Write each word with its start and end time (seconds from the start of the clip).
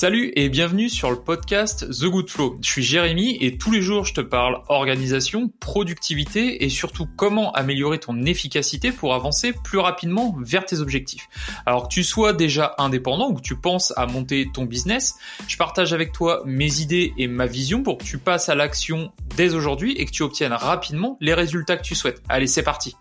Salut 0.00 0.30
et 0.36 0.48
bienvenue 0.48 0.88
sur 0.88 1.10
le 1.10 1.16
podcast 1.16 1.90
The 1.90 2.04
Good 2.04 2.30
Flow. 2.30 2.56
Je 2.62 2.70
suis 2.70 2.84
Jérémy 2.84 3.36
et 3.40 3.58
tous 3.58 3.72
les 3.72 3.82
jours 3.82 4.04
je 4.04 4.14
te 4.14 4.20
parle 4.20 4.62
organisation, 4.68 5.50
productivité 5.58 6.62
et 6.62 6.68
surtout 6.68 7.08
comment 7.16 7.50
améliorer 7.50 7.98
ton 7.98 8.24
efficacité 8.24 8.92
pour 8.92 9.12
avancer 9.12 9.52
plus 9.52 9.78
rapidement 9.78 10.36
vers 10.40 10.64
tes 10.64 10.78
objectifs. 10.78 11.28
Alors 11.66 11.88
que 11.88 11.94
tu 11.94 12.04
sois 12.04 12.32
déjà 12.32 12.76
indépendant 12.78 13.30
ou 13.30 13.34
que 13.34 13.42
tu 13.42 13.56
penses 13.56 13.92
à 13.96 14.06
monter 14.06 14.48
ton 14.54 14.66
business, 14.66 15.16
je 15.48 15.56
partage 15.56 15.92
avec 15.92 16.12
toi 16.12 16.42
mes 16.46 16.80
idées 16.80 17.12
et 17.18 17.26
ma 17.26 17.46
vision 17.46 17.82
pour 17.82 17.98
que 17.98 18.04
tu 18.04 18.18
passes 18.18 18.48
à 18.48 18.54
l'action 18.54 19.10
dès 19.36 19.54
aujourd'hui 19.54 19.94
et 19.94 20.04
que 20.04 20.12
tu 20.12 20.22
obtiennes 20.22 20.52
rapidement 20.52 21.16
les 21.20 21.34
résultats 21.34 21.76
que 21.76 21.82
tu 21.82 21.96
souhaites. 21.96 22.22
Allez, 22.28 22.46
c'est 22.46 22.62
parti. 22.62 22.94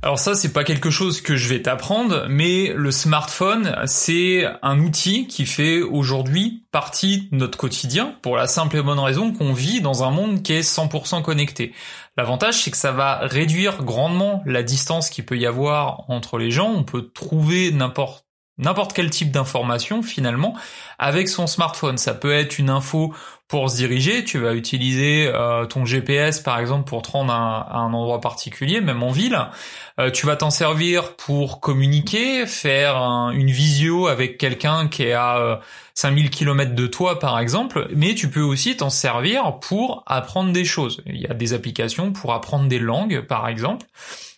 Alors 0.00 0.18
ça, 0.20 0.36
c'est 0.36 0.52
pas 0.52 0.62
quelque 0.62 0.90
chose 0.90 1.20
que 1.20 1.34
je 1.34 1.48
vais 1.48 1.60
t'apprendre, 1.60 2.26
mais 2.28 2.72
le 2.74 2.92
smartphone, 2.92 3.74
c'est 3.86 4.46
un 4.62 4.78
outil 4.78 5.26
qui 5.26 5.44
fait 5.44 5.82
aujourd'hui 5.82 6.62
partie 6.70 7.28
de 7.32 7.36
notre 7.36 7.58
quotidien 7.58 8.14
pour 8.22 8.36
la 8.36 8.46
simple 8.46 8.76
et 8.76 8.82
bonne 8.82 9.00
raison 9.00 9.32
qu'on 9.32 9.52
vit 9.52 9.80
dans 9.80 10.04
un 10.04 10.10
monde 10.12 10.42
qui 10.42 10.52
est 10.52 10.60
100% 10.60 11.22
connecté. 11.22 11.72
L'avantage, 12.16 12.62
c'est 12.62 12.70
que 12.70 12.76
ça 12.76 12.92
va 12.92 13.18
réduire 13.22 13.82
grandement 13.82 14.42
la 14.46 14.62
distance 14.62 15.10
qu'il 15.10 15.24
peut 15.24 15.38
y 15.38 15.46
avoir 15.46 16.08
entre 16.08 16.38
les 16.38 16.52
gens. 16.52 16.70
On 16.70 16.84
peut 16.84 17.10
trouver 17.12 17.72
n'importe 17.72 18.27
n'importe 18.58 18.92
quel 18.92 19.10
type 19.10 19.30
d'information 19.30 20.02
finalement 20.02 20.54
avec 20.98 21.28
son 21.28 21.46
smartphone. 21.46 21.98
Ça 21.98 22.14
peut 22.14 22.32
être 22.32 22.58
une 22.58 22.70
info 22.70 23.14
pour 23.48 23.70
se 23.70 23.76
diriger, 23.76 24.24
tu 24.24 24.38
vas 24.38 24.52
utiliser 24.52 25.30
euh, 25.34 25.64
ton 25.64 25.86
GPS 25.86 26.40
par 26.40 26.58
exemple 26.58 26.84
pour 26.86 27.00
te 27.00 27.10
rendre 27.12 27.32
à, 27.32 27.78
un 27.78 27.94
endroit 27.94 28.20
particulier, 28.20 28.82
même 28.82 29.02
en 29.02 29.10
ville. 29.10 29.38
Euh, 29.98 30.10
tu 30.10 30.26
vas 30.26 30.36
t'en 30.36 30.50
servir 30.50 31.16
pour 31.16 31.60
communiquer, 31.60 32.46
faire 32.46 32.96
une 33.32 33.50
visio 33.50 34.06
avec 34.06 34.36
quelqu'un 34.36 34.88
qui 34.88 35.04
est 35.04 35.14
à 35.14 35.60
5000 35.94 36.26
euh, 36.26 36.28
km 36.28 36.74
de 36.74 36.86
toi 36.86 37.18
par 37.18 37.38
exemple, 37.38 37.88
mais 37.96 38.14
tu 38.14 38.28
peux 38.28 38.42
aussi 38.42 38.76
t'en 38.76 38.90
servir 38.90 39.58
pour 39.60 40.02
apprendre 40.06 40.52
des 40.52 40.66
choses. 40.66 41.00
Il 41.06 41.16
y 41.16 41.26
a 41.26 41.32
des 41.32 41.54
applications 41.54 42.12
pour 42.12 42.34
apprendre 42.34 42.68
des 42.68 42.78
langues 42.78 43.22
par 43.22 43.48
exemple, 43.48 43.86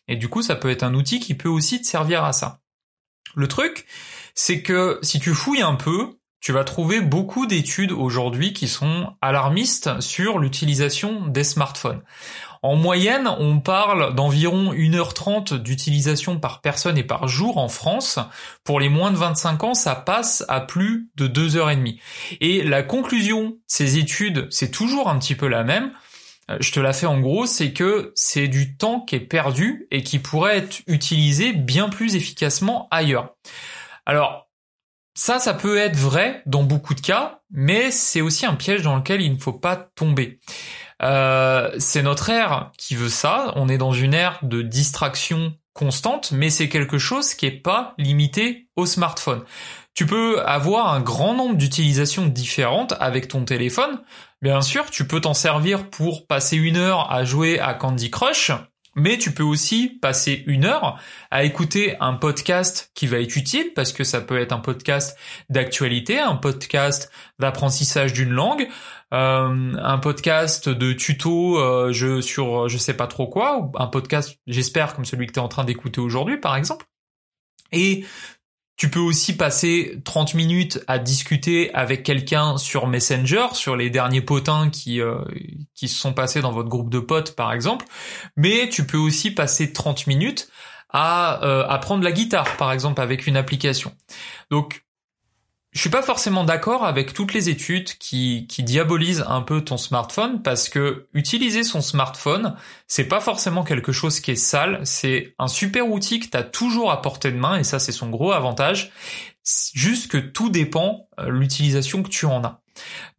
et 0.07 0.15
du 0.15 0.29
coup 0.29 0.43
ça 0.43 0.55
peut 0.55 0.71
être 0.71 0.85
un 0.85 0.95
outil 0.95 1.19
qui 1.19 1.35
peut 1.35 1.49
aussi 1.49 1.81
te 1.83 1.87
servir 1.87 2.23
à 2.23 2.33
ça. 2.33 2.61
Le 3.35 3.49
truc, 3.49 3.87
c'est 4.35 4.63
que 4.63 4.99
si 5.03 5.21
tu 5.21 5.35
fouilles 5.35 5.63
un 5.63 5.75
peu, 5.75 6.11
tu 6.41 6.53
vas 6.53 6.65
trouver 6.65 7.01
beaucoup 7.01 7.47
d'études 7.47 7.93
aujourd'hui 7.93 8.55
qui 8.55 8.67
sont 8.67 9.15
alarmistes 9.21 10.01
sur 10.01 10.39
l'utilisation 10.39 11.27
des 11.27 11.45
smartphones. 11.45 12.03
En 12.63 12.77
moyenne, 12.77 13.29
on 13.39 13.61
parle 13.61 14.15
d'environ 14.15 14.75
1h30 14.75 15.55
d'utilisation 15.55 16.39
par 16.39 16.61
personne 16.61 16.99
et 16.99 17.05
par 17.05 17.27
jour 17.27 17.57
en 17.57 17.69
France. 17.69 18.19
Pour 18.65 18.81
les 18.81 18.91
moins 18.91 19.11
de 19.11 19.17
25 19.17 19.65
ans, 19.65 19.75
ça 19.75 19.95
passe 19.95 20.45
à 20.49 20.61
plus 20.61 21.11
de 21.17 21.27
2h30. 21.27 21.99
Et 22.41 22.63
la 22.63 22.83
conclusion 22.83 23.57
ces 23.67 23.99
études, 23.99 24.47
c'est 24.51 24.71
toujours 24.71 25.09
un 25.09 25.19
petit 25.19 25.35
peu 25.35 25.47
la 25.47 25.65
même. 25.65 25.93
Euh, 26.51 26.57
je 26.61 26.73
te 26.73 26.81
la 26.81 26.93
fais 26.93 27.07
en 27.07 27.21
gros, 27.21 27.47
c'est 27.47 27.73
que 27.73 28.13
c'est 28.15 28.49
du 28.49 28.77
temps 28.77 29.01
qui 29.01 29.17
est 29.17 29.21
perdu 29.21 29.87
et 29.91 30.03
qui 30.03 30.19
pourrait 30.19 30.59
être 30.59 30.81
utilisé 30.87 31.53
bien 31.53 31.89
plus 31.89 32.17
efficacement 32.17 32.89
ailleurs. 32.91 33.35
Alors, 34.07 34.49
ça, 35.15 35.39
ça 35.39 35.55
peut 35.55 35.77
être 35.77 35.97
vrai 35.97 36.43
dans 36.47 36.63
beaucoup 36.63 36.95
de 36.95 37.01
cas, 37.01 37.41
mais 37.51 37.91
c'est 37.91 38.21
aussi 38.21 38.47
un 38.47 38.55
piège 38.55 38.83
dans 38.83 38.97
lequel 38.97 39.21
il 39.21 39.33
ne 39.33 39.39
faut 39.39 39.53
pas 39.53 39.77
tomber. 39.77 40.41
Euh, 41.03 41.71
c'est 41.79 42.03
notre 42.03 42.31
ère 42.31 42.71
qui 42.79 42.95
veut 42.95 43.09
ça. 43.09 43.53
On 43.57 43.69
est 43.69 43.79
dans 43.79 43.93
une 43.93 44.15
ère 44.15 44.39
de 44.43 44.63
distraction 44.63 45.55
constante, 45.73 46.33
mais 46.33 46.51
c'est 46.51 46.69
quelque 46.69 46.99
chose 46.99 47.35
qui 47.35 47.47
est 47.47 47.51
pas 47.51 47.95
limité 47.99 48.69
au 48.77 48.87
smartphone. 48.87 49.45
Tu 49.95 50.07
peux 50.07 50.41
avoir 50.43 50.93
un 50.93 51.01
grand 51.01 51.35
nombre 51.35 51.57
d'utilisations 51.57 52.27
différentes 52.27 52.95
avec 53.01 53.29
ton 53.29 53.45
téléphone. 53.45 54.01
Bien 54.43 54.63
sûr, 54.63 54.91
tu 54.91 55.07
peux 55.07 55.21
t'en 55.21 55.35
servir 55.35 55.91
pour 55.91 56.27
passer 56.27 56.57
une 56.57 56.79
heure 56.79 57.13
à 57.13 57.25
jouer 57.25 57.61
à 57.61 57.75
Candy 57.75 58.11
Crush, 58.11 58.53
mais 58.95 59.19
tu 59.19 59.33
peux 59.33 59.43
aussi 59.43 59.99
passer 60.01 60.43
une 60.47 60.65
heure 60.65 60.99
à 61.31 61.45
écouter 61.45 61.97
un 62.01 62.15
podcast 62.15 62.91
qui 62.95 63.07
va 63.07 63.21
être 63.21 63.37
utile 63.37 63.75
parce 63.75 63.93
que 63.93 64.03
ça 64.03 64.23
peut 64.23 64.41
être 64.41 64.53
un 64.53 64.61
podcast 64.61 65.19
d'actualité, 65.51 66.19
un 66.19 66.37
podcast 66.37 67.13
d'apprentissage 67.39 68.15
d'une 68.15 68.31
langue, 68.31 68.67
euh, 69.13 69.75
un 69.77 69.99
podcast 69.99 70.71
de 70.71 70.95
tuto 70.95 71.59
euh, 71.59 71.93
je, 71.93 72.23
sur 72.23 72.67
je 72.67 72.79
sais 72.79 72.95
pas 72.95 73.07
trop 73.09 73.27
quoi, 73.27 73.59
ou 73.59 73.73
un 73.75 73.89
podcast 73.89 74.39
j'espère 74.47 74.95
comme 74.95 75.05
celui 75.05 75.27
que 75.27 75.33
tu 75.33 75.39
es 75.39 75.43
en 75.43 75.49
train 75.49 75.65
d'écouter 75.65 76.01
aujourd'hui 76.01 76.39
par 76.39 76.57
exemple. 76.57 76.87
Tu 78.81 78.89
peux 78.89 78.99
aussi 78.99 79.37
passer 79.37 80.01
30 80.05 80.33
minutes 80.33 80.83
à 80.87 80.99
discuter 80.99 81.71
avec 81.75 82.03
quelqu'un 82.03 82.57
sur 82.57 82.87
Messenger, 82.87 83.49
sur 83.53 83.77
les 83.77 83.91
derniers 83.91 84.23
potins 84.23 84.71
qui 84.71 85.03
euh, 85.03 85.19
qui 85.75 85.87
se 85.87 86.01
sont 86.01 86.15
passés 86.15 86.41
dans 86.41 86.51
votre 86.51 86.71
groupe 86.71 86.89
de 86.89 86.99
potes 86.99 87.37
par 87.37 87.53
exemple, 87.53 87.85
mais 88.39 88.71
tu 88.71 88.87
peux 88.87 88.97
aussi 88.97 89.33
passer 89.33 89.75
30 89.75 90.07
minutes 90.07 90.49
à 90.89 91.45
euh, 91.45 91.67
apprendre 91.69 92.03
la 92.03 92.11
guitare 92.11 92.57
par 92.57 92.73
exemple 92.73 93.03
avec 93.03 93.27
une 93.27 93.37
application. 93.37 93.93
Donc 94.51 94.83
je 95.73 95.81
suis 95.81 95.91
pas 95.91 96.03
forcément 96.03 96.43
d'accord 96.43 96.85
avec 96.85 97.13
toutes 97.13 97.33
les 97.33 97.49
études 97.49 97.91
qui, 97.99 98.47
qui 98.49 98.65
diabolisent 98.65 99.25
un 99.29 99.41
peu 99.41 99.61
ton 99.61 99.77
smartphone 99.77 100.43
parce 100.43 100.69
que 100.69 101.07
utiliser 101.15 101.63
son 101.63 101.81
smartphone, 101.81 102.57
c'est 102.89 103.05
pas 103.05 103.21
forcément 103.21 103.63
quelque 103.63 103.93
chose 103.93 104.19
qui 104.19 104.33
est 104.33 104.37
sale, 104.37 104.81
c'est 104.85 105.35
un 105.39 105.47
super 105.47 105.89
outil 105.89 106.19
que 106.19 106.27
tu 106.27 106.37
as 106.37 106.43
toujours 106.43 106.91
à 106.91 107.01
portée 107.03 107.31
de 107.31 107.37
main 107.37 107.57
et 107.57 107.63
ça 107.63 107.79
c'est 107.79 107.93
son 107.93 108.11
gros 108.11 108.33
avantage. 108.33 108.91
Juste 109.73 110.11
que 110.11 110.19
tout 110.19 110.51
dépend 110.51 111.09
euh, 111.21 111.31
l'utilisation 111.31 112.03
que 112.03 112.09
tu 112.09 112.27
en 112.27 112.43
as. 112.43 112.61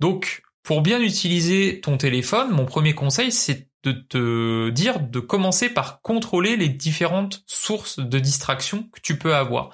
Donc 0.01 0.43
pour 0.61 0.81
bien 0.81 1.01
utiliser 1.01 1.79
ton 1.79 1.97
téléphone, 1.97 2.51
mon 2.51 2.65
premier 2.65 2.93
conseil 2.93 3.31
c'est 3.31 3.70
de 3.83 3.91
te 3.91 4.69
dire 4.69 4.99
de 4.99 5.19
commencer 5.19 5.69
par 5.69 6.01
contrôler 6.01 6.57
les 6.57 6.69
différentes 6.69 7.43
sources 7.47 7.99
de 7.99 8.19
distraction 8.19 8.83
que 8.91 8.99
tu 9.01 9.17
peux 9.17 9.35
avoir. 9.35 9.71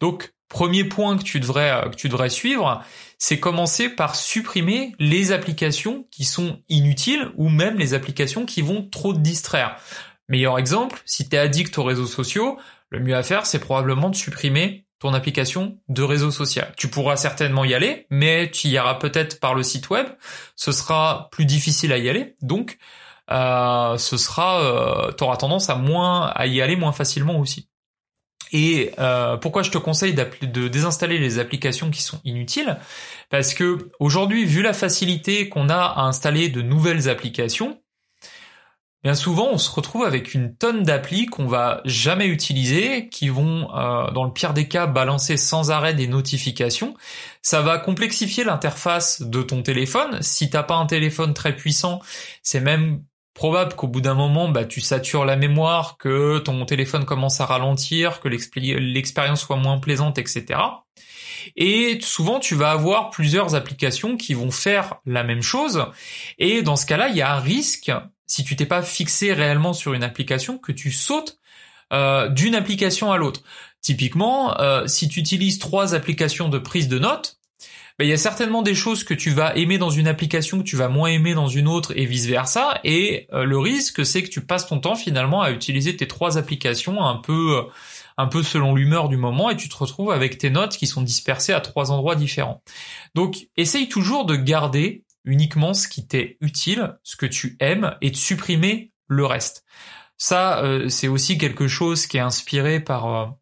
Donc 0.00 0.34
Premier 0.48 0.84
point 0.84 1.18
que 1.18 1.24
tu 1.24 1.40
devrais 1.40 1.72
euh, 1.72 1.90
que 1.90 1.96
tu 1.96 2.08
devrais 2.08 2.30
suivre, 2.30 2.82
c'est 3.18 3.40
commencer 3.40 3.88
par 3.88 4.14
supprimer 4.14 4.94
les 5.00 5.32
applications 5.32 6.06
qui 6.12 6.24
sont 6.24 6.62
inutiles 6.68 7.32
ou 7.36 7.48
même 7.48 7.78
les 7.78 7.94
applications 7.94 8.46
qui 8.46 8.62
vont 8.62 8.88
trop 8.88 9.12
te 9.12 9.18
distraire. 9.18 9.76
Meilleur 10.28 10.58
exemple, 10.58 11.02
si 11.04 11.28
tu 11.28 11.34
es 11.34 11.38
addict 11.38 11.76
aux 11.78 11.82
réseaux 11.82 12.06
sociaux, 12.06 12.58
le 12.90 13.00
mieux 13.00 13.16
à 13.16 13.24
faire, 13.24 13.44
c'est 13.44 13.58
probablement 13.58 14.08
de 14.08 14.16
supprimer 14.16 14.86
ton 15.00 15.14
application 15.14 15.78
de 15.88 16.02
réseau 16.02 16.30
social. 16.30 16.72
Tu 16.76 16.88
pourras 16.88 17.16
certainement 17.16 17.64
y 17.64 17.74
aller, 17.74 18.06
mais 18.10 18.50
tu 18.50 18.68
y 18.68 18.70
iras 18.70 18.94
peut-être 18.94 19.40
par 19.40 19.54
le 19.54 19.62
site 19.62 19.90
web. 19.90 20.06
Ce 20.54 20.72
sera 20.72 21.28
plus 21.32 21.44
difficile 21.44 21.92
à 21.92 21.98
y 21.98 22.08
aller, 22.08 22.34
donc 22.40 22.78
euh, 23.30 23.96
ce 23.98 24.16
sera, 24.16 24.60
euh, 24.60 25.12
tu 25.16 25.24
auras 25.24 25.36
tendance 25.36 25.70
à 25.70 25.74
moins 25.74 26.26
à 26.26 26.46
y 26.46 26.60
aller 26.62 26.76
moins 26.76 26.92
facilement 26.92 27.38
aussi. 27.38 27.68
Et 28.52 28.92
euh, 28.98 29.36
pourquoi 29.36 29.62
je 29.62 29.70
te 29.70 29.78
conseille 29.78 30.14
de 30.14 30.68
désinstaller 30.68 31.18
les 31.18 31.38
applications 31.38 31.90
qui 31.90 32.02
sont 32.02 32.20
inutiles? 32.24 32.78
Parce 33.30 33.54
que 33.54 33.90
aujourd'hui, 33.98 34.44
vu 34.44 34.62
la 34.62 34.72
facilité 34.72 35.48
qu'on 35.48 35.68
a 35.68 35.78
à 35.78 36.02
installer 36.02 36.48
de 36.48 36.62
nouvelles 36.62 37.08
applications, 37.08 37.80
bien 39.02 39.14
souvent 39.14 39.48
on 39.50 39.58
se 39.58 39.70
retrouve 39.70 40.04
avec 40.04 40.34
une 40.34 40.56
tonne 40.56 40.84
d'applis 40.84 41.26
qu'on 41.26 41.46
va 41.46 41.80
jamais 41.84 42.28
utiliser, 42.28 43.08
qui 43.08 43.28
vont, 43.28 43.68
euh, 43.74 44.10
dans 44.12 44.24
le 44.24 44.32
pire 44.32 44.54
des 44.54 44.68
cas, 44.68 44.86
balancer 44.86 45.36
sans 45.36 45.72
arrêt 45.72 45.94
des 45.94 46.06
notifications. 46.06 46.94
Ça 47.42 47.62
va 47.62 47.78
complexifier 47.78 48.44
l'interface 48.44 49.22
de 49.22 49.42
ton 49.42 49.62
téléphone. 49.62 50.22
Si 50.22 50.50
t'as 50.50 50.62
pas 50.62 50.76
un 50.76 50.86
téléphone 50.86 51.34
très 51.34 51.56
puissant, 51.56 52.00
c'est 52.42 52.60
même 52.60 53.02
probable 53.36 53.74
qu'au 53.74 53.86
bout 53.86 54.00
d'un 54.00 54.14
moment, 54.14 54.48
bah, 54.48 54.64
tu 54.64 54.80
satures 54.80 55.26
la 55.26 55.36
mémoire, 55.36 55.98
que 55.98 56.38
ton 56.38 56.64
téléphone 56.64 57.04
commence 57.04 57.40
à 57.40 57.46
ralentir, 57.46 58.20
que 58.20 58.28
l'expérience 58.28 59.42
soit 59.42 59.56
moins 59.56 59.78
plaisante, 59.78 60.18
etc. 60.18 60.58
Et 61.54 61.98
souvent, 62.00 62.40
tu 62.40 62.54
vas 62.54 62.70
avoir 62.70 63.10
plusieurs 63.10 63.54
applications 63.54 64.16
qui 64.16 64.32
vont 64.32 64.50
faire 64.50 64.96
la 65.04 65.22
même 65.22 65.42
chose. 65.42 65.84
Et 66.38 66.62
dans 66.62 66.76
ce 66.76 66.86
cas-là, 66.86 67.08
il 67.08 67.16
y 67.16 67.22
a 67.22 67.32
un 67.34 67.38
risque, 67.38 67.92
si 68.26 68.42
tu 68.42 68.56
t'es 68.56 68.66
pas 68.66 68.82
fixé 68.82 69.34
réellement 69.34 69.74
sur 69.74 69.92
une 69.92 70.02
application, 70.02 70.56
que 70.56 70.72
tu 70.72 70.90
sautes 70.90 71.38
euh, 71.92 72.28
d'une 72.30 72.54
application 72.54 73.12
à 73.12 73.18
l'autre. 73.18 73.42
Typiquement, 73.82 74.58
euh, 74.60 74.86
si 74.86 75.08
tu 75.08 75.20
utilises 75.20 75.58
trois 75.58 75.94
applications 75.94 76.48
de 76.48 76.58
prise 76.58 76.88
de 76.88 76.98
notes, 76.98 77.35
bah, 77.98 78.04
il 78.04 78.08
y 78.08 78.12
a 78.12 78.18
certainement 78.18 78.60
des 78.60 78.74
choses 78.74 79.04
que 79.04 79.14
tu 79.14 79.30
vas 79.30 79.56
aimer 79.56 79.78
dans 79.78 79.88
une 79.88 80.06
application 80.06 80.58
que 80.58 80.64
tu 80.64 80.76
vas 80.76 80.88
moins 80.88 81.08
aimer 81.08 81.32
dans 81.32 81.48
une 81.48 81.66
autre 81.66 81.96
et 81.96 82.04
vice 82.04 82.26
versa. 82.26 82.78
Et 82.84 83.26
euh, 83.32 83.44
le 83.44 83.58
risque, 83.58 84.04
c'est 84.04 84.22
que 84.22 84.28
tu 84.28 84.44
passes 84.44 84.66
ton 84.66 84.80
temps 84.80 84.96
finalement 84.96 85.40
à 85.40 85.50
utiliser 85.50 85.96
tes 85.96 86.06
trois 86.06 86.36
applications 86.36 87.02
un 87.02 87.16
peu, 87.16 87.56
euh, 87.56 87.62
un 88.18 88.26
peu 88.26 88.42
selon 88.42 88.74
l'humeur 88.74 89.08
du 89.08 89.16
moment 89.16 89.48
et 89.48 89.56
tu 89.56 89.70
te 89.70 89.76
retrouves 89.76 90.10
avec 90.10 90.36
tes 90.36 90.50
notes 90.50 90.76
qui 90.76 90.86
sont 90.86 91.00
dispersées 91.00 91.54
à 91.54 91.60
trois 91.60 91.90
endroits 91.90 92.16
différents. 92.16 92.62
Donc, 93.14 93.48
essaye 93.56 93.88
toujours 93.88 94.26
de 94.26 94.36
garder 94.36 95.04
uniquement 95.24 95.72
ce 95.72 95.88
qui 95.88 96.06
t'est 96.06 96.36
utile, 96.42 96.98
ce 97.02 97.16
que 97.16 97.26
tu 97.26 97.56
aimes 97.60 97.96
et 98.02 98.10
de 98.10 98.16
supprimer 98.16 98.92
le 99.08 99.24
reste. 99.24 99.64
Ça, 100.18 100.62
euh, 100.62 100.90
c'est 100.90 101.08
aussi 101.08 101.38
quelque 101.38 101.66
chose 101.66 102.06
qui 102.06 102.18
est 102.18 102.20
inspiré 102.20 102.78
par 102.78 103.36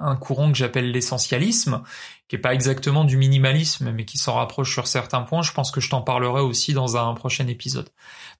un 0.00 0.16
courant 0.16 0.50
que 0.50 0.58
j'appelle 0.58 0.90
l'essentialisme, 0.90 1.82
qui 2.28 2.36
est 2.36 2.40
pas 2.40 2.54
exactement 2.54 3.04
du 3.04 3.16
minimalisme, 3.16 3.92
mais 3.92 4.04
qui 4.04 4.18
s'en 4.18 4.34
rapproche 4.34 4.72
sur 4.72 4.86
certains 4.86 5.22
points. 5.22 5.42
Je 5.42 5.52
pense 5.52 5.70
que 5.70 5.80
je 5.80 5.90
t'en 5.90 6.02
parlerai 6.02 6.40
aussi 6.40 6.72
dans 6.72 6.96
un 6.96 7.14
prochain 7.14 7.46
épisode. 7.46 7.90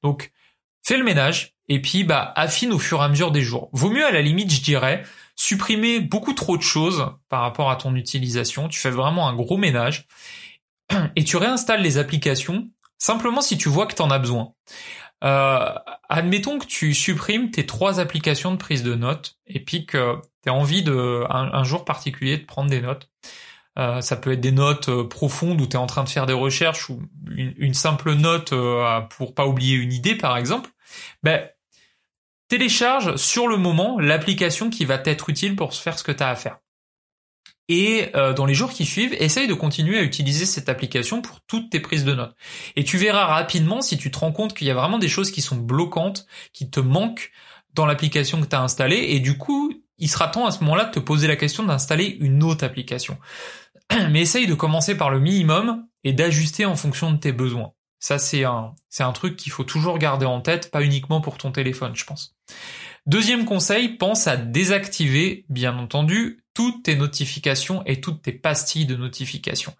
Donc, 0.03 0.33
fais 0.83 0.97
le 0.97 1.05
ménage, 1.05 1.55
et 1.69 1.81
puis 1.81 2.05
bah 2.05 2.33
affine 2.37 2.73
au 2.73 2.79
fur 2.79 3.01
et 3.01 3.05
à 3.05 3.09
mesure 3.09 3.31
des 3.31 3.41
jours. 3.41 3.71
Vaut 3.73 3.91
mieux 3.91 4.05
à 4.05 4.11
la 4.11 4.23
limite, 4.23 4.53
je 4.53 4.63
dirais, 4.63 5.03
supprimer 5.37 6.01
beaucoup 6.01 6.35
trop 6.35 6.57
de 6.57 6.63
choses 6.63 7.07
par 7.29 7.41
rapport 7.41 7.71
à 7.71 7.77
ton 7.77 7.95
utilisation. 7.95 8.69
Tu 8.69 8.79
fais 8.79 8.91
vraiment 8.91 9.29
un 9.29 9.35
gros 9.35 9.57
ménage 9.57 10.07
et 11.17 11.25
tu 11.25 11.37
réinstalles 11.37 11.83
les 11.83 11.99
applications 11.99 12.69
simplement 12.99 13.41
si 13.41 13.59
tu 13.59 13.69
vois 13.69 13.87
que 13.87 13.95
tu 13.95 14.03
en 14.03 14.11
as 14.11 14.19
besoin. 14.19 14.53
Euh, 15.23 15.75
admettons 16.09 16.59
que 16.59 16.67
tu 16.67 16.93
supprimes 16.93 17.51
tes 17.51 17.67
trois 17.67 18.01
applications 18.01 18.53
de 18.53 18.57
prise 18.57 18.83
de 18.83 18.95
notes 18.95 19.39
et 19.47 19.61
puis 19.61 19.87
que 19.87 20.17
tu 20.43 20.51
as 20.51 20.55
envie 20.55 20.83
de 20.83 21.25
un, 21.31 21.65
jour 21.65 21.85
particulier 21.85 22.37
de 22.37 22.45
prendre 22.45 22.69
des 22.69 22.81
notes. 22.81 23.11
Euh, 23.79 24.01
ça 24.01 24.17
peut 24.17 24.33
être 24.33 24.41
des 24.41 24.53
notes 24.53 24.89
euh, 24.89 25.09
profondes 25.09 25.61
où 25.61 25.67
tu 25.67 25.73
es 25.73 25.77
en 25.77 25.87
train 25.87 26.05
de 26.05 26.09
faire 26.09 26.27
des 26.27 26.33
recherches 26.33 26.91
ou 26.91 27.03
une, 27.29 27.75
simple 27.75 28.13
note 28.13 28.53
euh, 28.53 29.01
pour 29.01 29.35
pas 29.35 29.47
oublier 29.47 29.77
une 29.77 29.93
idée 29.93 30.15
par 30.15 30.37
exemple. 30.37 30.71
Ben, 31.25 31.49
télécharge 32.49 33.17
sur 33.17 33.49
le 33.49 33.57
moment 33.57 33.99
l'application 33.99 34.71
qui 34.71 34.85
va 34.85 34.99
t'être 34.99 35.29
utile 35.29 35.57
pour 35.57 35.75
faire 35.75 35.99
ce 35.99 36.05
que 36.05 36.13
tu 36.13 36.23
as 36.23 36.29
à 36.29 36.37
faire. 36.37 36.59
Et 37.69 38.11
euh, 38.15 38.35
dans 38.35 38.45
les 38.45 38.55
jours 38.55 38.73
qui 38.73 38.85
suivent, 38.85 39.15
essaye 39.19 39.47
de 39.47 39.55
continuer 39.55 39.99
à 39.99 40.03
utiliser 40.03 40.45
cette 40.45 40.69
application 40.69 41.23
pour 41.23 41.41
toutes 41.47 41.71
tes 41.71 41.81
prises 41.81 42.05
de 42.05 42.15
notes. 42.15 42.35
Et 42.77 42.85
tu 42.85 42.99
verras 42.99 43.25
rapidement 43.25 43.81
si 43.81 43.97
tu 43.97 44.11
te 44.11 44.19
rends 44.19 44.33
compte 44.33 44.55
qu'il 44.55 44.67
y 44.67 44.71
a 44.71 44.75
vraiment 44.75 44.99
des 44.99 45.09
choses 45.09 45.31
qui 45.31 45.41
sont 45.41 45.57
bloquantes, 45.57 46.27
qui 46.53 46.69
te 46.69 46.81
manquent 46.81 47.31
dans 47.73 47.87
l'application 47.87 48.41
que 48.41 48.47
tu 48.47 48.57
as 48.57 48.63
installée. 48.63 49.07
Et 49.11 49.21
du 49.21 49.39
coup, 49.39 49.73
il 49.99 50.11
sera 50.11 50.29
temps 50.29 50.47
à 50.47 50.51
ce 50.51 50.61
moment-là 50.61 50.85
de 50.85 50.91
te 50.93 50.99
poser 50.99 51.27
la 51.27 51.37
question 51.37 51.63
d'installer 51.63 52.17
une 52.21 52.43
autre 52.43 52.65
application. 52.65 53.19
Mais 54.11 54.21
essaye 54.21 54.47
de 54.47 54.55
commencer 54.55 54.97
par 54.97 55.11
le 55.11 55.21
minimum 55.21 55.87
et 56.03 56.13
d'ajuster 56.13 56.67
en 56.67 56.77
fonction 56.77 57.13
de 57.13 57.17
tes 57.17 57.33
besoins. 57.33 57.73
Ça, 57.99 58.19
c'est 58.19 58.45
un, 58.45 58.75
c'est 58.91 59.03
un 59.03 59.13
truc 59.13 59.37
qu'il 59.37 59.51
faut 59.51 59.65
toujours 59.65 59.99
garder 59.99 60.27
en 60.27 60.43
tête, 60.43 60.71
pas 60.71 60.83
uniquement 60.83 61.23
pour 61.23 61.39
ton 61.39 61.53
téléphone, 61.53 61.97
je 61.97 62.05
pense. 62.05 62.37
Deuxième 63.07 63.47
conseil, 63.47 63.97
pense 63.97 64.27
à 64.27 64.37
désactiver, 64.37 65.47
bien 65.49 65.79
entendu, 65.79 66.44
toutes 66.55 66.85
tes 66.85 66.97
notifications 66.97 67.85
et 67.85 68.01
toutes 68.01 68.23
tes 68.23 68.33
pastilles 68.33 68.87
de 68.87 68.97
notifications. 68.97 69.75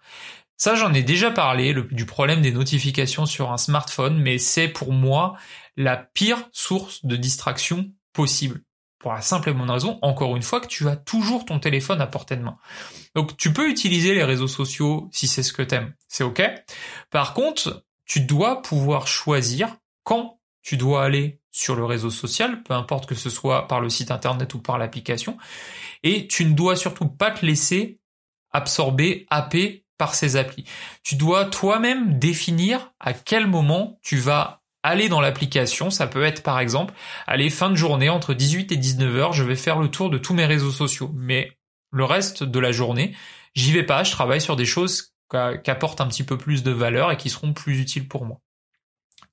Ça, 0.57 0.75
j'en 0.75 0.93
ai 0.93 1.03
déjà 1.03 1.31
parlé 1.31 1.73
du 1.91 2.05
problème 2.05 2.41
des 2.41 2.51
notifications 2.51 3.25
sur 3.25 3.51
un 3.51 3.57
smartphone, 3.57 4.21
mais 4.21 4.37
c'est 4.37 4.67
pour 4.67 4.93
moi 4.93 5.35
la 5.75 5.97
pire 5.97 6.49
source 6.53 7.05
de 7.05 7.15
distraction 7.15 7.91
possible. 8.13 8.61
Pour 8.99 9.13
la 9.13 9.21
simple 9.21 9.49
et 9.49 9.53
bonne 9.53 9.69
raison, 9.69 9.99
encore 10.01 10.35
une 10.35 10.41
fois, 10.41 10.61
que 10.61 10.67
tu 10.67 10.87
as 10.87 10.95
toujours 10.95 11.45
ton 11.45 11.59
téléphone 11.59 12.01
à 12.01 12.07
portée 12.07 12.37
de 12.37 12.41
main. 12.41 12.57
Donc, 13.13 13.37
tu 13.37 13.53
peux 13.53 13.69
utiliser 13.69 14.15
les 14.15 14.23
réseaux 14.23 14.47
sociaux 14.47 15.09
si 15.11 15.27
c'est 15.27 15.43
ce 15.43 15.53
que 15.53 15.61
t'aimes. 15.61 15.93
C'est 16.07 16.23
ok. 16.23 16.41
Par 17.11 17.33
contre, 17.33 17.85
tu 18.05 18.21
dois 18.21 18.61
pouvoir 18.61 19.07
choisir 19.07 19.75
quand 20.03 20.39
tu 20.63 20.77
dois 20.77 21.03
aller 21.03 21.39
sur 21.55 21.75
le 21.75 21.85
réseau 21.85 22.09
social, 22.09 22.63
peu 22.63 22.73
importe 22.73 23.05
que 23.05 23.15
ce 23.15 23.29
soit 23.29 23.67
par 23.69 23.79
le 23.79 23.89
site 23.89 24.11
internet 24.11 24.53
ou 24.53 24.59
par 24.59 24.77
l'application, 24.77 25.37
et 26.03 26.27
tu 26.27 26.43
ne 26.43 26.53
dois 26.53 26.75
surtout 26.75 27.07
pas 27.07 27.31
te 27.31 27.45
laisser 27.45 27.99
absorber, 28.51 29.25
happer 29.29 29.85
par 29.97 30.15
ces 30.15 30.35
applis. 30.35 30.65
Tu 31.01 31.15
dois 31.15 31.45
toi-même 31.45 32.19
définir 32.19 32.91
à 32.99 33.13
quel 33.13 33.47
moment 33.47 33.99
tu 34.03 34.17
vas 34.17 34.63
aller 34.83 35.07
dans 35.07 35.21
l'application. 35.21 35.89
Ça 35.89 36.07
peut 36.07 36.23
être 36.23 36.43
par 36.43 36.59
exemple, 36.59 36.93
aller 37.25 37.49
fin 37.49 37.69
de 37.69 37.75
journée 37.75 38.09
entre 38.09 38.33
18 38.33 38.73
et 38.73 38.77
19 38.77 39.15
heures, 39.15 39.33
je 39.33 39.45
vais 39.45 39.55
faire 39.55 39.79
le 39.79 39.89
tour 39.89 40.09
de 40.09 40.17
tous 40.17 40.33
mes 40.33 40.45
réseaux 40.45 40.71
sociaux. 40.71 41.11
Mais 41.15 41.57
le 41.91 42.03
reste 42.03 42.43
de 42.43 42.59
la 42.59 42.73
journée, 42.73 43.15
j'y 43.53 43.71
vais 43.71 43.83
pas, 43.83 44.03
je 44.03 44.11
travaille 44.11 44.41
sur 44.41 44.57
des 44.57 44.65
choses 44.65 45.13
qui 45.31 45.71
apportent 45.71 46.01
un 46.01 46.07
petit 46.07 46.23
peu 46.23 46.37
plus 46.37 46.63
de 46.63 46.71
valeur 46.71 47.11
et 47.11 47.17
qui 47.17 47.29
seront 47.29 47.53
plus 47.53 47.79
utiles 47.79 48.09
pour 48.09 48.25
moi. 48.25 48.41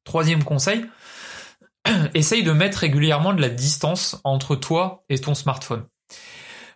Troisième 0.04 0.44
conseil, 0.44 0.84
essaye 2.14 2.42
de 2.42 2.52
mettre 2.52 2.78
régulièrement 2.78 3.32
de 3.32 3.40
la 3.40 3.48
distance 3.48 4.20
entre 4.24 4.56
toi 4.56 5.04
et 5.08 5.18
ton 5.18 5.34
smartphone. 5.34 5.84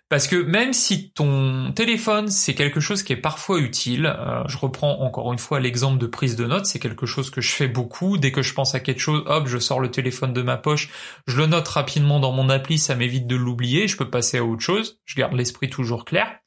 Parce 0.08 0.28
que 0.28 0.36
même 0.36 0.72
si 0.72 1.10
ton 1.10 1.72
téléphone 1.72 2.28
c'est 2.28 2.54
quelque 2.54 2.78
chose 2.78 3.02
qui 3.02 3.12
est 3.12 3.16
parfois 3.16 3.58
utile, 3.58 4.06
euh, 4.06 4.44
je 4.46 4.56
reprends 4.56 5.00
encore 5.00 5.32
une 5.32 5.38
fois 5.40 5.58
l'exemple 5.58 5.98
de 5.98 6.06
prise 6.06 6.36
de 6.36 6.44
notes, 6.46 6.66
c'est 6.66 6.78
quelque 6.78 7.06
chose 7.06 7.28
que 7.28 7.40
je 7.40 7.50
fais 7.50 7.66
beaucoup. 7.66 8.16
Dès 8.16 8.30
que 8.30 8.40
je 8.40 8.54
pense 8.54 8.76
à 8.76 8.80
quelque 8.80 9.00
chose, 9.00 9.24
hop, 9.26 9.48
je 9.48 9.58
sors 9.58 9.80
le 9.80 9.90
téléphone 9.90 10.32
de 10.32 10.42
ma 10.42 10.58
poche, 10.58 10.90
je 11.26 11.36
le 11.36 11.46
note 11.46 11.66
rapidement 11.66 12.20
dans 12.20 12.30
mon 12.30 12.48
appli, 12.50 12.78
ça 12.78 12.94
m'évite 12.94 13.26
de 13.26 13.34
l'oublier, 13.34 13.88
je 13.88 13.96
peux 13.96 14.08
passer 14.08 14.38
à 14.38 14.44
autre 14.44 14.62
chose, 14.62 15.00
je 15.06 15.16
garde 15.16 15.32
l'esprit 15.32 15.70
toujours 15.70 16.04
clair. 16.04 16.38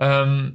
Euh, 0.00 0.48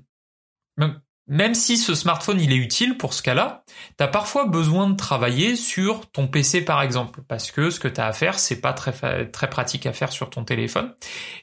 même 1.28 1.54
si 1.54 1.78
ce 1.78 1.94
smartphone 1.94 2.40
il 2.40 2.52
est 2.52 2.58
utile 2.58 2.98
pour 2.98 3.14
ce 3.14 3.22
cas-là, 3.22 3.64
tu 3.98 4.04
as 4.04 4.08
parfois 4.08 4.46
besoin 4.46 4.90
de 4.90 4.96
travailler 4.96 5.56
sur 5.56 6.10
ton 6.12 6.28
PC 6.28 6.62
par 6.62 6.82
exemple, 6.82 7.22
parce 7.28 7.52
que 7.52 7.70
ce 7.70 7.80
que 7.80 7.88
tu 7.88 8.00
as 8.00 8.08
à 8.08 8.14
faire, 8.14 8.40
c'est 8.40 8.62
pas 8.62 8.74
très, 8.74 8.92
pratique 9.50 9.86
à 9.86 9.94
faire 9.94 10.12
sur 10.12 10.30
ton 10.30 10.44
téléphone. 10.44 10.94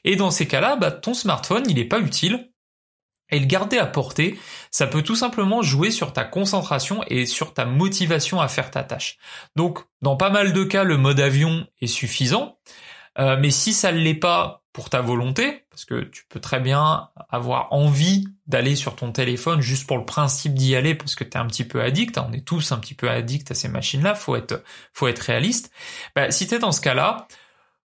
Et 0.03 0.15
dans 0.15 0.31
ces 0.31 0.47
cas-là, 0.47 0.75
bah, 0.75 0.91
ton 0.91 1.13
smartphone 1.13 1.63
il 1.69 1.79
est 1.79 1.85
pas 1.85 1.99
utile. 1.99 2.51
Et 3.31 3.39
le 3.39 3.47
garder 3.47 3.79
à 3.79 3.87
portée, 3.87 4.39
ça 4.69 4.85
peut 4.85 5.01
tout 5.01 5.15
simplement 5.15 5.63
jouer 5.63 5.89
sur 5.89 6.13
ta 6.13 6.23
concentration 6.23 7.03
et 7.07 7.25
sur 7.25 7.55
ta 7.55 7.65
motivation 7.65 8.39
à 8.39 8.47
faire 8.47 8.69
ta 8.69 8.83
tâche. 8.83 9.17
Donc, 9.55 9.79
dans 10.03 10.15
pas 10.15 10.29
mal 10.29 10.53
de 10.53 10.63
cas, 10.63 10.83
le 10.83 10.97
mode 10.97 11.19
avion 11.19 11.65
est 11.81 11.87
suffisant. 11.87 12.59
Euh, 13.17 13.35
mais 13.39 13.49
si 13.49 13.73
ça 13.73 13.91
ne 13.91 13.97
l'est 13.97 14.13
pas 14.13 14.64
pour 14.75 14.89
ta 14.89 14.99
volonté, 14.99 15.63
parce 15.69 15.85
que 15.85 16.01
tu 16.01 16.25
peux 16.27 16.41
très 16.41 16.59
bien 16.59 17.09
avoir 17.29 17.71
envie 17.71 18.27
d'aller 18.45 18.75
sur 18.75 18.97
ton 18.97 19.13
téléphone 19.13 19.61
juste 19.61 19.87
pour 19.87 19.97
le 19.97 20.03
principe 20.03 20.53
d'y 20.53 20.75
aller 20.75 20.95
parce 20.95 21.15
que 21.15 21.23
tu 21.23 21.29
es 21.29 21.37
un 21.37 21.45
petit 21.45 21.63
peu 21.63 21.81
addict, 21.81 22.17
on 22.17 22.33
est 22.33 22.45
tous 22.45 22.73
un 22.73 22.77
petit 22.79 22.93
peu 22.93 23.09
addict 23.09 23.49
à 23.51 23.55
ces 23.55 23.69
machines-là, 23.69 24.15
faut 24.15 24.35
être 24.35 24.65
faut 24.91 25.07
être 25.07 25.19
réaliste. 25.19 25.71
Bah, 26.13 26.29
si 26.29 26.45
tu 26.45 26.55
es 26.55 26.59
dans 26.59 26.73
ce 26.73 26.81
cas-là, 26.81 27.29